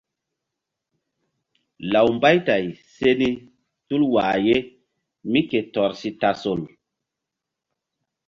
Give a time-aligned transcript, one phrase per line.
[1.91, 2.65] Law Mbaytay
[2.95, 3.29] se ni
[3.87, 4.57] tul wah ye
[5.31, 6.61] mí ke tɔr si tasol.